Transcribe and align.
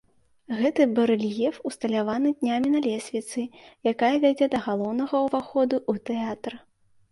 Гэты 0.59 0.85
барэльеф 0.99 1.59
усталяваны 1.71 2.29
днямі 2.39 2.67
на 2.77 2.81
лесвіцы, 2.87 3.45
якая 3.93 4.11
вядзе 4.25 4.45
да 4.57 4.65
галоўнага 4.71 5.15
ўваходу 5.29 5.75
ў 5.91 6.07
тэатр. 6.11 6.61